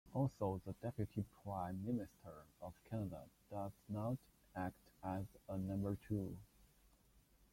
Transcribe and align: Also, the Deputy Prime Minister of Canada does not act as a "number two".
Also, 0.15 0.59
the 0.65 0.73
Deputy 0.81 1.23
Prime 1.43 1.83
Minister 1.85 2.47
of 2.59 2.73
Canada 2.89 3.21
does 3.51 3.71
not 3.87 4.17
act 4.55 4.89
as 5.03 5.25
a 5.47 5.55
"number 5.59 5.95
two". 6.07 6.35